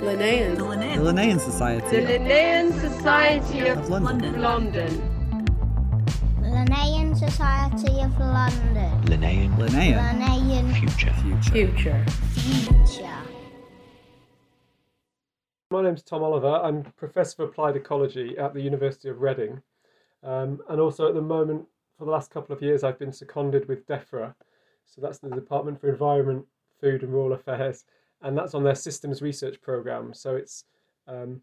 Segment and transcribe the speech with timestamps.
[0.00, 0.54] Linnean.
[0.54, 0.98] The The Linnean.
[1.00, 4.40] Linnean Society The Linnean Society of, of London.
[4.40, 4.90] London.
[6.40, 9.02] Linnean Society of London.
[9.06, 11.12] Linnean Linnean Linnean Future.
[11.22, 11.52] Future.
[11.52, 12.04] Future.
[12.32, 13.18] Future.
[15.70, 16.60] My name's Tom Oliver.
[16.62, 19.62] I'm Professor of Applied Ecology at the University of Reading.
[20.22, 21.66] Um, and also at the moment,
[21.98, 24.34] for the last couple of years, I've been seconded with DEFRA.
[24.86, 26.46] So that's the Department for Environment,
[26.80, 27.84] Food and Rural Affairs.
[28.22, 30.12] And that's on their systems research program.
[30.12, 30.64] So it's
[31.06, 31.40] um,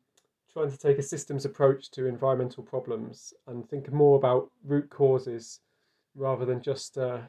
[0.52, 5.60] trying to take a systems approach to environmental problems and think more about root causes
[6.16, 7.20] rather than just uh,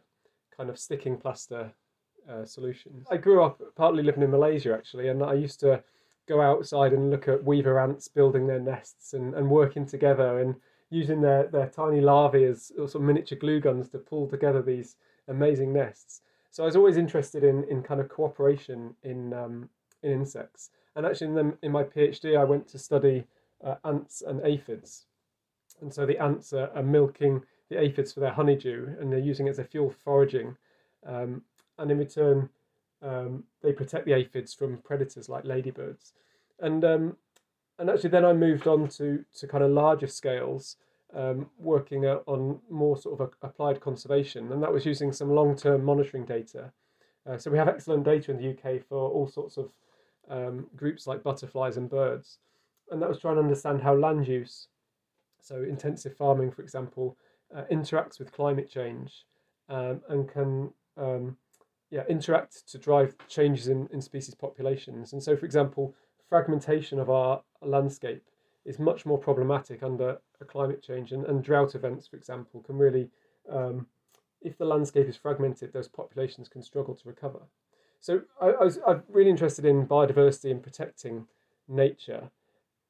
[0.56, 1.72] kind of sticking plaster
[2.30, 3.06] uh, solutions.
[3.10, 5.82] I grew up partly living in Malaysia actually, and I used to
[6.28, 10.56] go outside and look at weaver ants building their nests and, and working together and
[10.90, 14.96] using their, their tiny larvae as sort of miniature glue guns to pull together these
[15.28, 16.22] amazing nests.
[16.56, 19.68] So I was always interested in, in kind of cooperation in um,
[20.02, 20.70] in insects.
[20.94, 23.26] And actually, in, them, in my PhD, I went to study
[23.62, 25.04] uh, ants and aphids.
[25.82, 29.48] And so the ants are, are milking the aphids for their honeydew, and they're using
[29.48, 30.56] it as a fuel for foraging.
[31.04, 31.42] Um,
[31.76, 32.48] and in return,
[33.02, 36.14] um, they protect the aphids from predators like ladybirds.
[36.58, 37.18] And um,
[37.78, 40.78] and actually, then I moved on to to kind of larger scales,
[41.14, 45.84] um, working on more sort of applied conservation, and that was using some long term
[45.84, 46.72] monitoring data.
[47.28, 49.70] Uh, so we have excellent data in the UK for all sorts of
[50.28, 52.38] um, groups like butterflies and birds,
[52.90, 54.68] and that was trying to understand how land use,
[55.40, 57.16] so intensive farming, for example,
[57.54, 59.24] uh, interacts with climate change,
[59.68, 61.36] um, and can um,
[61.90, 65.12] yeah interact to drive changes in, in species populations.
[65.12, 65.94] And so, for example,
[66.28, 68.24] fragmentation of our landscape
[68.66, 72.76] is much more problematic under a climate change, and, and drought events, for example, can
[72.76, 73.08] really
[73.50, 73.86] um,
[74.42, 77.40] if the landscape is fragmented, those populations can struggle to recover.
[78.00, 81.26] So I, I was I'm really interested in biodiversity and protecting
[81.68, 82.30] nature,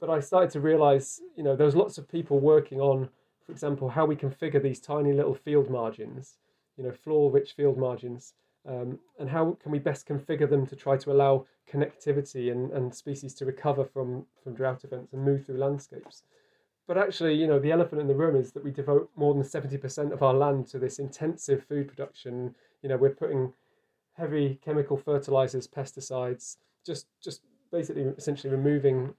[0.01, 3.09] but I started to realise, you know, there was lots of people working on,
[3.45, 6.37] for example, how we configure these tiny little field margins,
[6.77, 8.35] you know, flower-rich field margins,
[8.67, 12.95] um, and how can we best configure them to try to allow connectivity and, and
[12.95, 16.23] species to recover from, from drought events and move through landscapes.
[16.87, 19.43] But actually, you know, the elephant in the room is that we devote more than
[19.43, 22.55] 70% of our land to this intensive food production.
[22.83, 23.53] You know, we're putting
[24.17, 29.13] heavy chemical fertilizers, pesticides, just just basically essentially removing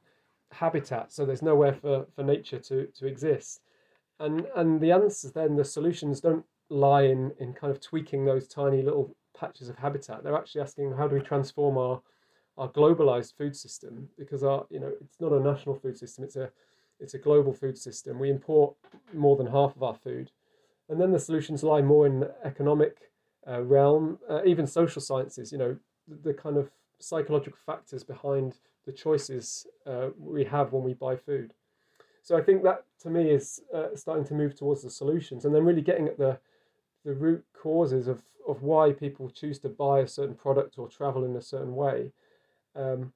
[0.52, 3.60] habitat so there's nowhere for, for nature to, to exist.
[4.20, 8.48] And and the answers then, the solutions don't lie in, in kind of tweaking those
[8.48, 10.24] tiny little patches of habitat.
[10.24, 12.02] They're actually asking how do we transform our
[12.58, 16.36] our globalized food system because our you know it's not a national food system, it's
[16.36, 16.50] a
[17.00, 18.20] it's a global food system.
[18.20, 18.76] We import
[19.14, 20.32] more than half of our food.
[20.90, 23.12] And then the solutions lie more in the economic
[23.48, 25.78] uh, realm, uh, even social sciences, you know,
[26.08, 31.16] the, the, kind of psychological factors behind the choices uh, we have when we buy
[31.16, 31.54] food.
[32.24, 35.54] So I think that to me is uh, starting to move towards the solutions and
[35.54, 36.40] then really getting at the,
[37.06, 41.24] the root causes of, of why people choose to buy a certain product or travel
[41.24, 42.12] in a certain way.
[42.76, 43.14] Um,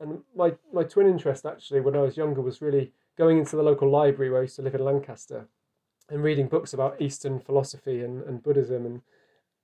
[0.00, 3.62] and my, my twin interest actually when I was younger was really going into the
[3.62, 5.46] local library where I used to live in Lancaster
[6.08, 9.02] and reading books about Eastern philosophy and, and Buddhism and,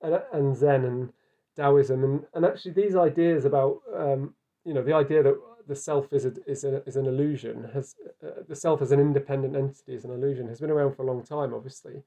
[0.00, 1.12] and and Zen and
[1.56, 6.12] Taoism and, and actually these ideas about um, you know the idea that the self
[6.12, 7.94] is a, is a, is an illusion has
[8.24, 11.06] uh, the self as an independent entity is an illusion has been around for a
[11.06, 12.02] long time obviously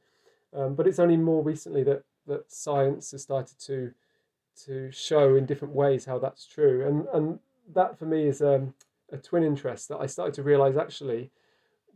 [0.53, 3.91] um, but it's only more recently that that science has started to
[4.65, 7.39] to show in different ways how that's true and and
[7.73, 8.73] that for me is um,
[9.11, 11.31] a twin interest that I started to realize actually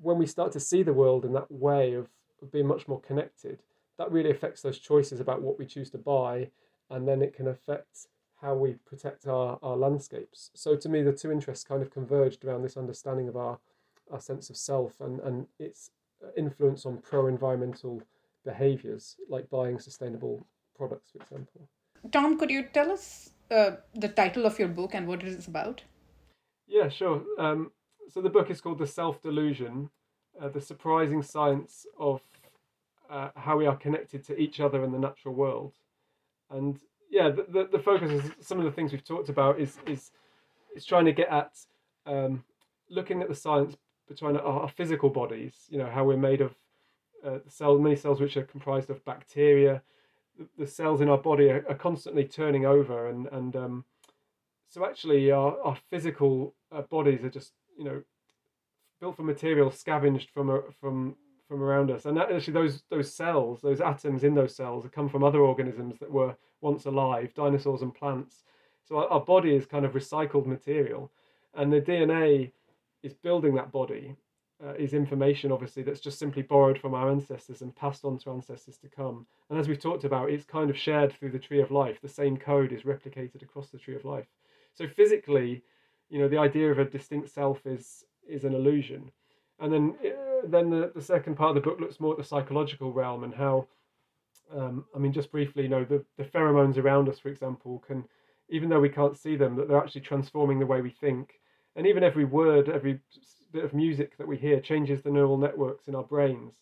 [0.02, 2.10] when we start to see the world in that way of,
[2.42, 3.62] of being much more connected,
[3.98, 6.50] that really affects those choices about what we choose to buy,
[6.90, 8.08] and then it can affect
[8.42, 10.52] how we protect our, our landscapes.
[10.54, 13.58] So to me, the two interests kind of converged around this understanding of our,
[14.12, 15.92] our sense of self and, and its
[16.36, 18.04] influence on pro environmental
[18.45, 20.45] behaviors, like buying sustainable
[20.78, 21.67] products, for example.
[22.11, 25.47] Tom, could you tell us uh, the title of your book and what it is
[25.47, 25.83] about?
[26.68, 27.24] Yeah, sure.
[27.39, 27.71] Um,
[28.09, 29.89] so the book is called The Self Delusion
[30.42, 32.21] uh, The Surprising Science of
[33.09, 35.74] uh, How We Are Connected to Each Other in the Natural World.
[36.50, 39.77] And yeah, the, the, the, focus is some of the things we've talked about is,
[39.88, 40.12] is,
[40.75, 41.57] is trying to get at
[42.06, 42.44] um,
[42.89, 43.75] looking at the science
[44.07, 46.53] between our, our, physical bodies, you know, how we're made of
[47.25, 49.81] uh, cells, many cells which are comprised of bacteria.
[50.38, 53.86] The, the cells in our body are, are constantly turning over and, and um,
[54.68, 58.01] so actually our, our physical uh, bodies are just you know
[59.00, 61.16] built from material scavenged from uh, from
[61.48, 65.07] from around us and that, actually those those cells those atoms in those cells come
[65.07, 68.44] from other organisms that were once alive dinosaurs and plants
[68.83, 71.12] so our, our body is kind of recycled material
[71.56, 72.51] and the DNA
[73.04, 74.16] is building that body.
[74.65, 78.31] Uh, is information obviously that's just simply borrowed from our ancestors and passed on to
[78.31, 79.27] ancestors to come.
[79.50, 82.00] And as we've talked about, it's kind of shared through the tree of life.
[82.01, 84.27] The same code is replicated across the tree of life.
[84.73, 85.62] So physically,
[86.09, 89.12] you know, the idea of a distinct self is is an illusion.
[89.59, 92.23] And then uh, then the, the second part of the book looks more at the
[92.23, 93.67] psychological realm and how
[94.53, 98.03] um, I mean, just briefly, you know, the, the pheromones around us, for example, can,
[98.50, 101.39] even though we can't see them, that they're actually transforming the way we think.
[101.75, 103.00] And even every word, every
[103.51, 106.53] bit of music that we hear changes the neural networks in our brains.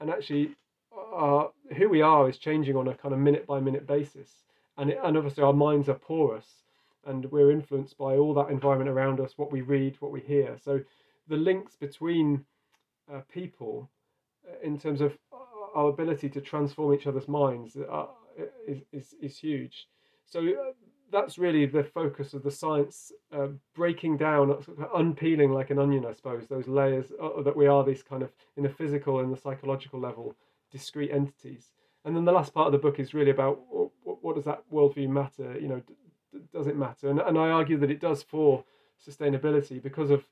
[0.00, 0.50] And actually,
[1.12, 4.30] our, who we are is changing on a kind of minute by minute basis.
[4.78, 6.62] And, it, and obviously, our minds are porous
[7.06, 10.56] and we're influenced by all that environment around us, what we read, what we hear.
[10.62, 10.80] So
[11.28, 12.44] the links between
[13.12, 13.88] uh, people
[14.46, 15.16] uh, in terms of
[15.74, 18.06] our ability to transform each other's minds uh,
[18.66, 19.86] is, is, is huge.
[20.24, 20.72] So uh,
[21.12, 24.56] that's really the focus of the science, uh, breaking down,
[24.94, 28.30] unpeeling like an onion, I suppose, those layers uh, that we are these kind of,
[28.56, 30.34] in the physical and the psychological level,
[30.70, 31.72] discrete entities.
[32.04, 34.62] And then the last part of the book is really about what, what does that
[34.72, 35.58] worldview matter?
[35.58, 37.08] You know, d- does it matter?
[37.08, 38.64] And, and I argue that it does for
[39.04, 40.24] sustainability because of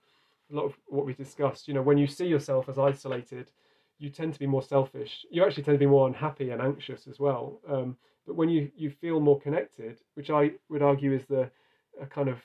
[0.53, 1.69] a lot of what we discussed.
[1.69, 3.51] You know, when you see yourself as isolated,
[3.99, 5.25] you tend to be more selfish.
[5.31, 7.61] You actually tend to be more unhappy and anxious as well.
[7.69, 11.51] Um, but when you, you feel more connected, which I would argue is the
[12.01, 12.39] a kind of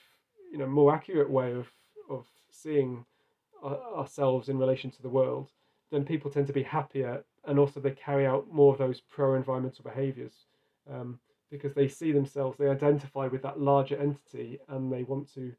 [0.52, 1.68] you know more accurate way of
[2.10, 3.06] of seeing
[3.64, 5.52] ourselves in relation to the world,
[5.92, 9.84] then people tend to be happier and also they carry out more of those pro-environmental
[9.84, 10.46] behaviours
[10.90, 11.20] um,
[11.52, 15.52] because they see themselves, they identify with that larger entity and they want to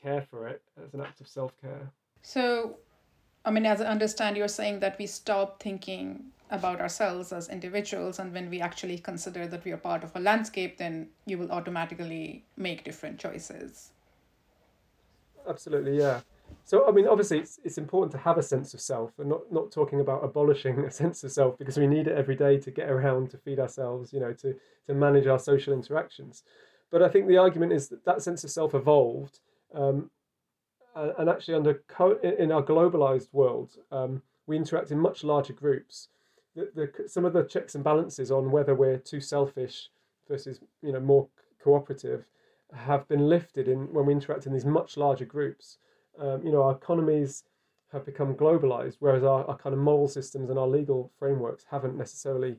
[0.00, 1.90] care for it as an act of self-care.
[2.22, 2.76] So
[3.44, 8.18] I mean, as I understand, you're saying that we stop thinking about ourselves as individuals,
[8.18, 11.50] and when we actually consider that we are part of a landscape, then you will
[11.50, 13.90] automatically make different choices.
[15.48, 16.20] Absolutely, yeah.
[16.64, 19.50] So, I mean, obviously, it's, it's important to have a sense of self and not,
[19.50, 22.70] not talking about abolishing a sense of self because we need it every day to
[22.70, 24.54] get around, to feed ourselves, you know, to,
[24.86, 26.44] to manage our social interactions.
[26.90, 29.40] But I think the argument is that that sense of self evolved
[29.74, 30.10] um,
[30.94, 36.08] and actually under co- in our globalized world, um, we interact in much larger groups.
[36.54, 39.88] The, the, some of the checks and balances on whether we're too selfish
[40.28, 41.28] versus you know more
[41.62, 42.26] cooperative
[42.74, 45.78] have been lifted in when we interact in these much larger groups.
[46.18, 47.44] Um, you know, our economies
[47.92, 51.96] have become globalized, whereas our, our kind of moral systems and our legal frameworks haven't
[51.96, 52.56] necessarily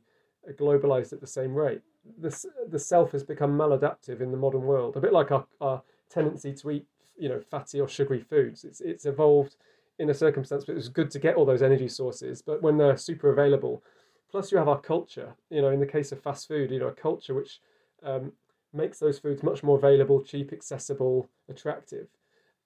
[0.47, 1.81] uh, globalized at the same rate.
[2.19, 5.81] The, the self has become maladaptive in the modern world, a bit like our, our
[6.09, 6.85] tendency to eat
[7.17, 8.63] you know fatty or sugary foods.
[8.63, 9.55] It's it's evolved
[9.99, 12.41] in a circumstance, but it's good to get all those energy sources.
[12.41, 13.83] But when they're super available,
[14.31, 15.35] plus you have our culture.
[15.49, 17.59] You know, in the case of fast food, you know, a culture which
[18.03, 18.31] um,
[18.73, 22.07] makes those foods much more available, cheap, accessible, attractive,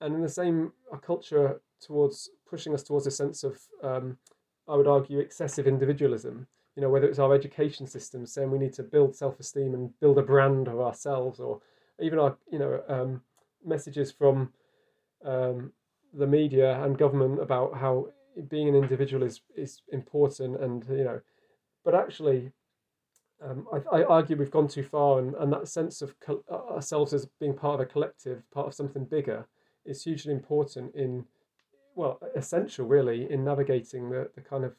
[0.02, 4.18] and in the same, a culture towards pushing us towards a sense of, um,
[4.68, 6.48] I would argue, excessive individualism.
[6.76, 10.20] You know, whether it's our education system saying we need to build self-esteem and build
[10.20, 11.60] a brand of ourselves, or
[12.00, 13.22] even our, you know, um,
[13.68, 14.52] messages from
[15.24, 15.72] um,
[16.14, 18.08] the media and government about how
[18.50, 21.20] being an individual is is important and you know
[21.84, 22.52] but actually
[23.44, 26.74] um, I, I argue we've gone too far and, and that sense of co- uh,
[26.76, 29.48] ourselves as being part of a collective part of something bigger
[29.86, 31.26] is hugely important in
[31.96, 34.76] well essential really in navigating the, the kind of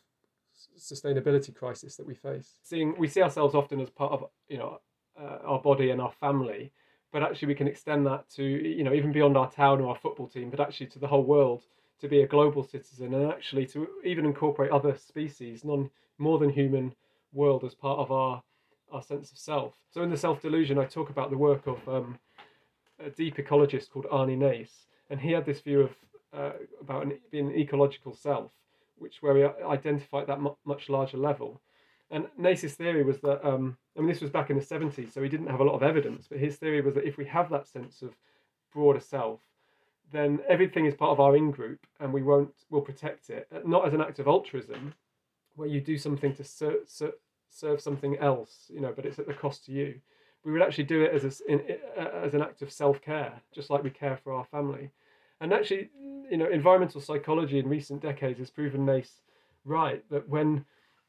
[0.79, 2.59] sustainability crisis that we face.
[2.63, 4.81] Seeing we see ourselves often as part of you know
[5.21, 6.73] uh, our body and our family
[7.13, 9.97] but actually we can extend that to you know even beyond our town or our
[9.97, 11.65] football team but actually to the whole world
[12.01, 16.51] to be a global citizen and actually to even incorporate other species non more than
[16.51, 16.95] human
[17.33, 18.43] world as part of our
[18.91, 19.75] our sense of self.
[19.91, 22.19] So in the self delusion i talk about the work of um,
[22.99, 25.91] a deep ecologist called Arne Naess and he had this view of
[26.33, 28.51] uh, about an, being an ecological self
[28.99, 31.61] which where we identify at that much larger level
[32.11, 35.23] and Naess's theory was that, um, I mean, this was back in the 70s, so
[35.23, 37.51] he didn't have a lot of evidence, but his theory was that if we have
[37.51, 38.17] that sense of
[38.73, 39.41] broader self,
[40.11, 43.47] then everything is part of our in group and we won't, we'll protect it.
[43.55, 44.95] Uh, not as an act of altruism,
[45.57, 47.15] where you do something to ser- ser-
[47.51, 50.01] serve something else, you know, but it's at the cost to you.
[50.45, 51.61] We would actually do it as, a, in,
[51.99, 54.91] uh, as an act of self care, just like we care for our family.
[55.41, 55.91] And actually,
[56.31, 59.21] you know, environmental psychology in recent decades has proven Nace
[59.65, 60.65] right that when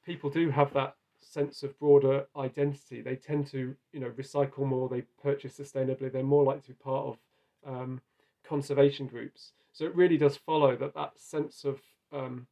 [0.09, 2.99] people do have that sense of broader identity.
[2.99, 4.89] They tend to, you know, recycle more.
[4.89, 6.11] They purchase sustainably.
[6.11, 7.17] They're more likely to be part of
[7.63, 8.01] um,
[8.43, 9.51] conservation groups.
[9.71, 11.79] So it really does follow that that sense of
[12.11, 12.47] um,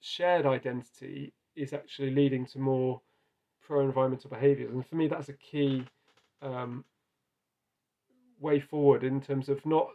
[0.00, 3.02] shared identity is actually leading to more
[3.60, 4.72] pro-environmental behaviours.
[4.72, 5.84] And for me, that's a key
[6.40, 6.82] um,
[8.40, 9.88] way forward in terms of not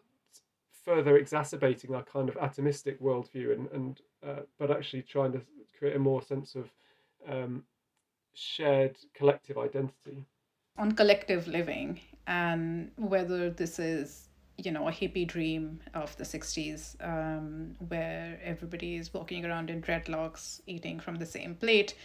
[0.86, 5.42] further exacerbating our kind of atomistic worldview and, and uh, but actually trying to
[5.78, 6.70] create a more sense of
[7.28, 7.64] um,
[8.34, 10.26] shared collective identity.
[10.78, 16.96] On collective living and whether this is you know a hippie dream of the 60s
[17.02, 21.96] um, where everybody is walking around in dreadlocks eating from the same plate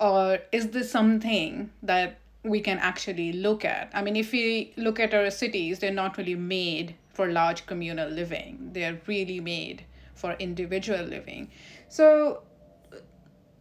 [0.00, 3.90] or is this something that we can actually look at?
[3.94, 8.08] I mean if we look at our cities they're not really made for large communal
[8.08, 8.70] living.
[8.72, 11.50] They're really made for individual living.
[11.88, 12.42] So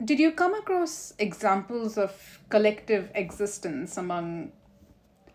[0.04, 4.52] did you come across examples of collective existence among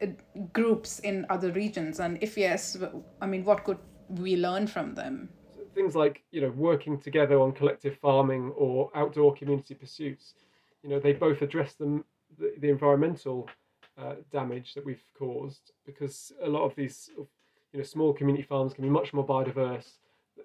[0.02, 0.06] uh,
[0.52, 2.00] groups in other regions?
[2.00, 2.76] And if yes
[3.20, 5.28] i mean what could we learn from them?
[5.74, 10.34] Things like you know working together on collective farming or outdoor community pursuits.
[10.82, 12.04] You know they both address them
[12.38, 13.48] the, the environmental
[13.96, 18.74] uh, damage that we've caused because a lot of these you know small community farms
[18.74, 19.98] can be much more biodiverse.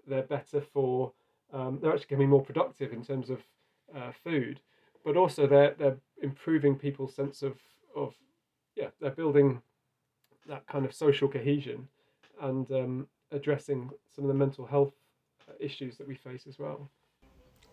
[0.07, 1.13] They're better for
[1.53, 3.39] um, they're actually going to be more productive in terms of
[3.95, 4.59] uh, food
[5.03, 7.55] but also they're they're improving people's sense of
[7.95, 8.13] of
[8.75, 9.61] yeah they're building
[10.47, 11.87] that kind of social cohesion
[12.41, 14.93] and um, addressing some of the mental health
[15.47, 16.89] uh, issues that we face as well.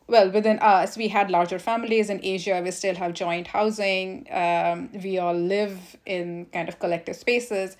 [0.06, 2.10] Well within us we had larger families.
[2.10, 4.26] In asia we still have joint housing.
[4.30, 7.76] Um, we all live in kind of collective spaces.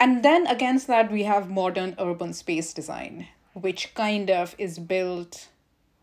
[0.00, 5.48] And then against that we have modern urban space design which kind of is built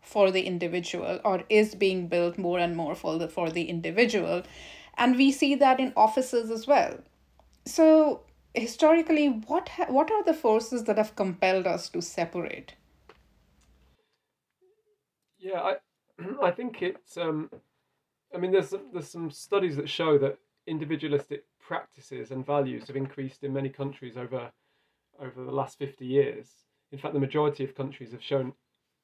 [0.00, 4.42] for the individual or is being built more and more for the for the individual.
[4.96, 6.98] And we see that in offices as well.
[7.64, 12.74] So historically what ha- what are the forces that have compelled us to separate?
[15.38, 15.76] Yeah, I
[16.42, 17.50] I think it's um,
[18.34, 23.44] I mean there's there's some studies that show that individualistic practices and values have increased
[23.44, 24.52] in many countries over
[25.20, 26.66] over the last 50 years.
[26.92, 28.54] In fact, the majority of countries have shown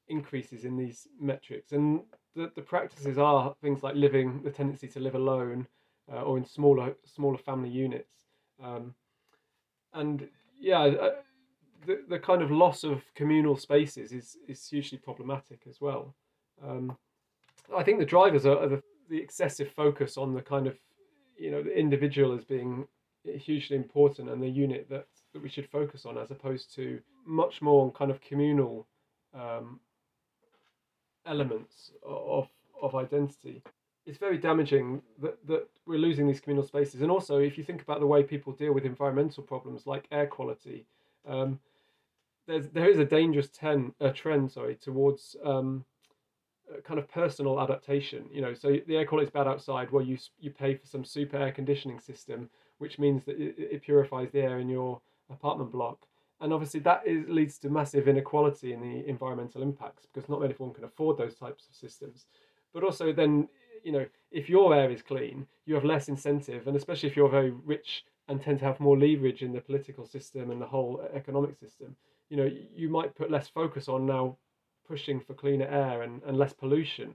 [0.08, 2.00] increases in these metrics, and
[2.34, 5.66] the, the practices are things like living the tendency to live alone
[6.12, 8.24] uh, or in smaller smaller family units,
[8.62, 8.94] um,
[9.92, 10.28] and
[10.60, 11.10] yeah,
[11.86, 16.14] the the kind of loss of communal spaces is is hugely problematic as well.
[16.62, 16.96] Um,
[17.76, 20.76] I think the drivers are, are the, the excessive focus on the kind of,
[21.36, 22.86] you know, the individual as being
[23.24, 27.60] hugely important and the unit that, that we should focus on, as opposed to much
[27.60, 28.86] more on kind of communal
[29.34, 29.80] um,
[31.26, 32.48] elements of
[32.82, 33.62] of identity.
[34.06, 37.02] It's very damaging that, that we're losing these communal spaces.
[37.02, 40.28] And also, if you think about the way people deal with environmental problems like air
[40.28, 40.86] quality,
[41.26, 41.58] um,
[42.46, 45.84] there's there is a dangerous ten, a trend sorry towards um,
[46.84, 48.26] kind of personal adaptation.
[48.32, 49.90] You know, so the air quality is bad outside.
[49.90, 53.82] Well, you you pay for some super air conditioning system, which means that it, it
[53.82, 56.06] purifies the air in your apartment block.
[56.40, 60.74] And obviously, that is, leads to massive inequality in the environmental impacts because not everyone
[60.74, 62.26] can afford those types of systems.
[62.74, 63.48] But also, then
[63.86, 67.28] you know, if your air is clean, you have less incentive, and especially if you're
[67.28, 71.00] very rich and tend to have more leverage in the political system and the whole
[71.14, 71.94] economic system,
[72.28, 74.36] you know, you might put less focus on now
[74.88, 77.14] pushing for cleaner air and, and less pollution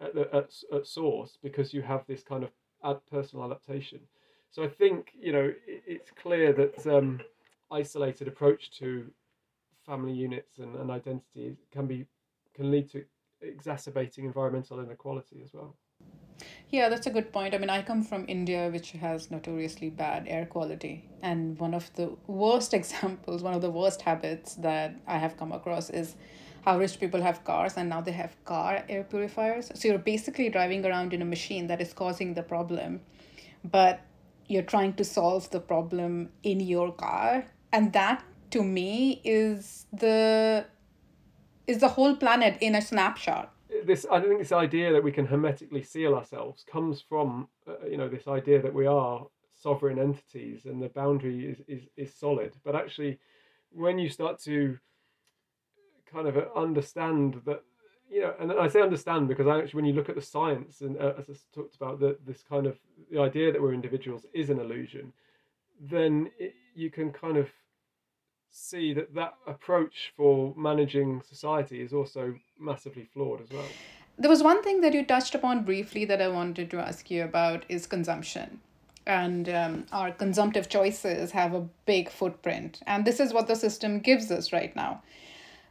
[0.00, 2.50] at, the, at, at source because you have this kind of
[2.84, 3.98] ad personal adaptation.
[4.50, 7.20] So I think you know it, it's clear that um,
[7.70, 9.10] isolated approach to
[9.84, 12.06] family units and, and identity can be
[12.54, 13.04] can lead to
[13.40, 15.76] exacerbating environmental inequality as well.
[16.70, 17.54] Yeah, that's a good point.
[17.54, 21.08] I mean, I come from India, which has notoriously bad air quality.
[21.22, 25.52] And one of the worst examples, one of the worst habits that I have come
[25.52, 26.16] across is
[26.64, 29.70] how rich people have cars and now they have car air purifiers.
[29.74, 33.00] So you're basically driving around in a machine that is causing the problem,
[33.62, 34.00] but
[34.46, 37.44] you're trying to solve the problem in your car.
[37.74, 40.64] And that to me is the
[41.66, 43.52] is the whole planet in a snapshot.
[43.84, 47.96] This I think this idea that we can hermetically seal ourselves comes from uh, you
[47.96, 49.26] know this idea that we are
[49.56, 52.52] sovereign entities and the boundary is, is, is solid.
[52.64, 53.18] But actually,
[53.70, 54.78] when you start to
[56.12, 57.64] kind of understand that
[58.08, 60.80] you know, and I say understand because I actually, when you look at the science
[60.80, 62.78] and uh, as I talked about, the, this kind of
[63.10, 65.12] the idea that we're individuals is an illusion,
[65.80, 67.48] then it, you can kind of
[68.54, 73.66] see that that approach for managing society is also massively flawed as well.
[74.16, 77.24] There was one thing that you touched upon briefly that I wanted to ask you
[77.24, 78.60] about is consumption.
[79.06, 82.80] And um, our consumptive choices have a big footprint.
[82.86, 85.02] And this is what the system gives us right now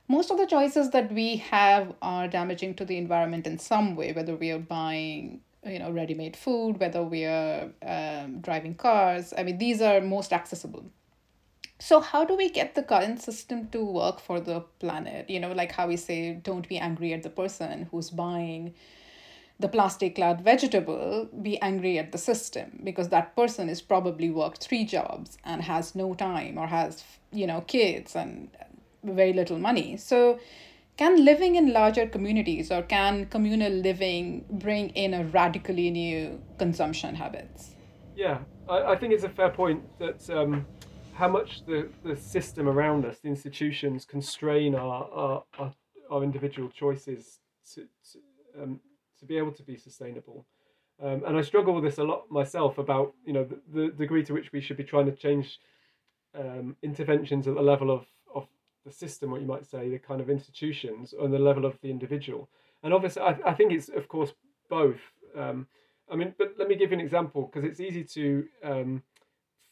[0.08, 4.12] most of the choices that we have are damaging to the environment in some way
[4.12, 9.44] whether we are buying you know ready-made food whether we are um, driving cars i
[9.44, 10.86] mean these are most accessible
[11.84, 15.30] So, how do we get the current system to work for the planet?
[15.30, 18.74] You know, like how we say, don't be angry at the person who's buying
[19.60, 24.64] the plastic clad vegetable, be angry at the system because that person is probably worked
[24.64, 28.48] three jobs and has no time or has, you know, kids and
[29.04, 29.98] very little money.
[29.98, 30.40] So,
[30.96, 37.16] can living in larger communities or can communal living bring in a radically new consumption
[37.16, 37.72] habits?
[38.16, 38.38] Yeah,
[38.70, 40.66] I, I think it's a fair point that um,
[41.14, 45.74] how much the, the system around us, the institutions, constrain our, our, our,
[46.10, 47.40] our individual choices
[47.74, 48.80] to, to, um,
[49.20, 50.46] to be able to be sustainable.
[51.02, 54.24] Um, and I struggle with this a lot myself about you know the, the degree
[54.26, 55.60] to which we should be trying to change
[56.38, 58.48] um, interventions at the level of, of
[58.86, 61.90] the system, what you might say, the kind of institutions, on the level of the
[61.90, 62.50] individual.
[62.84, 64.34] And obviously, I, I think it's of course
[64.70, 65.00] both.
[65.38, 65.68] Um,
[66.12, 69.04] I mean, but let me give you an example because it's easy to um,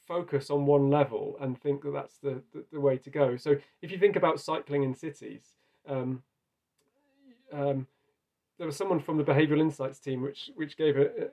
[0.08, 3.38] focus on one level and think that that's the, the, the, way to go.
[3.38, 5.43] So if you think about cycling in cities,
[5.88, 6.24] um,
[7.53, 7.88] um,
[8.58, 11.29] there was someone from the behavioural insights team which which gave a,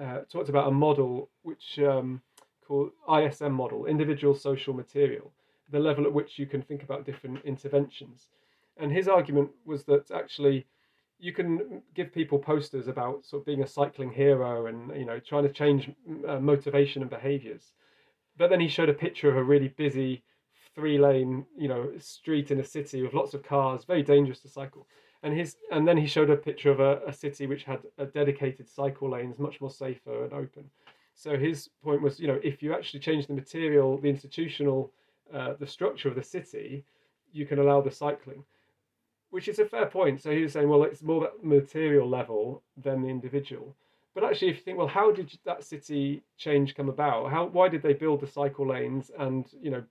[0.00, 2.20] uh, talked about a model which um,
[2.66, 5.32] called ISM model, individual social material,
[5.70, 8.28] the level at which you can think about different interventions.
[8.76, 10.66] And his argument was that actually
[11.18, 15.18] you can give people posters about sort of being a cycling hero and you know
[15.18, 15.90] trying to change
[16.28, 17.72] uh, motivation and behaviors
[18.38, 20.22] but then he showed a picture of a really busy
[20.74, 24.48] three lane you know street in a city with lots of cars very dangerous to
[24.48, 24.86] cycle
[25.22, 28.06] and his and then he showed a picture of a, a city which had a
[28.06, 30.64] dedicated cycle lanes much more safer and open
[31.14, 34.92] so his point was you know if you actually change the material the institutional
[35.32, 36.84] uh, the structure of the city
[37.32, 38.44] you can allow the cycling
[39.30, 40.22] which is a fair point.
[40.22, 43.76] So he was saying, well, it's more that material level than the individual.
[44.16, 47.30] But actually, if you think, well, how did that city change come about?
[47.30, 49.84] How why did they build the cycle lanes and you know,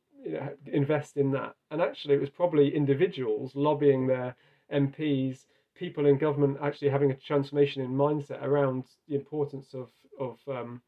[0.66, 1.54] invest in that?
[1.70, 4.36] And actually, it was probably individuals lobbying their
[4.74, 10.40] MPs, people in government actually having a transformation in mindset around the importance of of
[10.48, 10.82] um,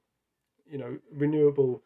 [0.66, 1.84] you know renewable,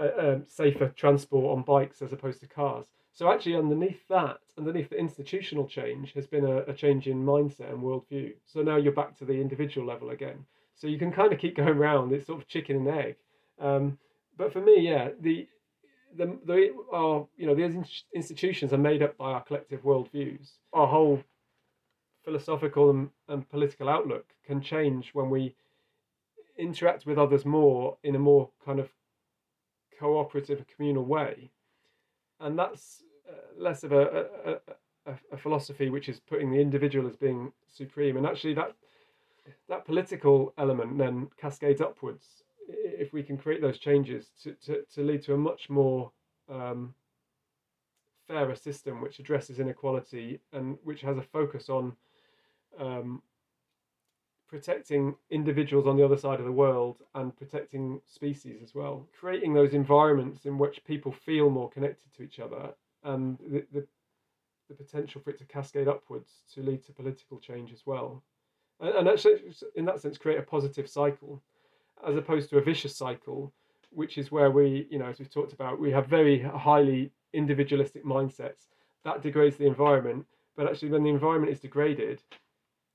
[0.00, 2.86] uh, um, safer transport on bikes as opposed to cars.
[3.12, 7.70] So actually, underneath that, underneath the institutional change, has been a, a, change in mindset
[7.70, 8.32] and worldview.
[8.46, 10.46] So now you're back to the individual level again.
[10.80, 12.12] So you can kind of keep going around.
[12.12, 13.16] It's sort of chicken and egg.
[13.60, 13.98] Um,
[14.36, 15.46] but for me, yeah, the
[16.16, 20.52] the the our you know these institutions are made up by our collective worldviews.
[20.72, 21.22] Our whole
[22.24, 25.54] philosophical and, and political outlook can change when we
[26.58, 28.90] interact with others more in a more kind of
[29.98, 31.50] cooperative communal way
[32.40, 37.06] and that's uh, less of a, a, a, a, philosophy which is putting the individual
[37.06, 38.74] as being supreme, and actually that
[39.68, 45.02] that political element then cascades upwards if we can create those changes to, to, to
[45.02, 46.12] lead to a much more
[46.48, 46.94] um,
[48.28, 51.92] fairer system which addresses inequality and which has a focus on
[52.78, 53.22] um,
[54.48, 59.06] protecting individuals on the other side of the world and protecting species as well.
[59.18, 62.70] Creating those environments in which people feel more connected to each other
[63.04, 63.86] and the, the,
[64.68, 68.22] the potential for it to cascade upwards to lead to political change as well.
[68.80, 71.42] And, and actually, in that sense, create a positive cycle
[72.06, 73.52] as opposed to a vicious cycle,
[73.90, 78.04] which is where we, you know, as we've talked about, we have very highly individualistic
[78.04, 78.68] mindsets
[79.04, 80.24] that degrades the environment.
[80.56, 82.22] But actually, when the environment is degraded,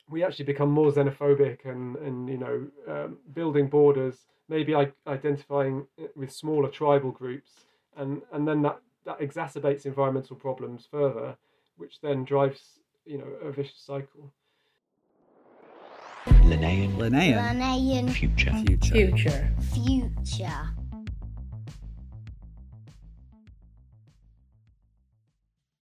[0.10, 4.76] we actually become more xenophobic and and you know um, building borders maybe
[5.08, 7.52] identifying with smaller tribal groups
[7.98, 11.36] and and then that that exacerbates environmental problems further
[11.78, 14.32] which then drives you know a vicious cycle
[16.62, 16.98] Linnean.
[16.98, 18.10] Linnean.
[18.10, 18.52] Future.
[18.66, 18.94] Future.
[18.94, 19.50] Future.
[19.74, 20.85] Future.